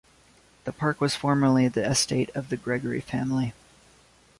The 0.63 0.73
park 0.73 0.99
was 0.99 1.15
formerly 1.15 1.67
the 1.67 1.87
estate 1.87 2.31
of 2.33 2.49
the 2.49 2.57
Gregory 2.57 3.01
family. 3.01 3.53